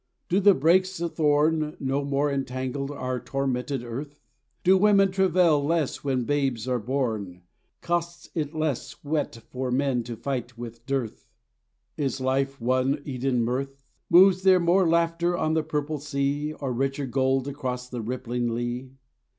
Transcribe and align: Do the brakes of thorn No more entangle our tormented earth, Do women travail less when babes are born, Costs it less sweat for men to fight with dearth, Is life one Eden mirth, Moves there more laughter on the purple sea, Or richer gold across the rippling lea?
Do 0.29 0.39
the 0.39 0.55
brakes 0.55 0.99
of 0.99 1.13
thorn 1.13 1.77
No 1.79 2.03
more 2.03 2.31
entangle 2.31 2.91
our 2.91 3.19
tormented 3.19 3.83
earth, 3.83 4.19
Do 4.63 4.75
women 4.75 5.11
travail 5.11 5.63
less 5.63 6.03
when 6.03 6.23
babes 6.23 6.67
are 6.67 6.79
born, 6.79 7.43
Costs 7.81 8.27
it 8.33 8.55
less 8.55 8.87
sweat 8.87 9.43
for 9.51 9.69
men 9.69 10.01
to 10.05 10.15
fight 10.15 10.57
with 10.57 10.87
dearth, 10.87 11.29
Is 11.97 12.19
life 12.19 12.59
one 12.59 13.03
Eden 13.05 13.43
mirth, 13.43 13.83
Moves 14.09 14.41
there 14.41 14.59
more 14.59 14.89
laughter 14.89 15.37
on 15.37 15.53
the 15.53 15.61
purple 15.61 15.99
sea, 15.99 16.51
Or 16.53 16.73
richer 16.73 17.05
gold 17.05 17.47
across 17.47 17.87
the 17.87 18.01
rippling 18.01 18.55
lea? 18.55 18.89